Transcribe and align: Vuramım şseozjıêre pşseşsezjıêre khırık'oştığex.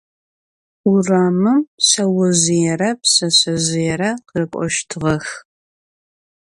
Vuramım 0.89 1.61
şseozjıêre 1.85 2.89
pşseşsezjıêre 3.01 4.11
khırık'oştığex. 4.27 5.27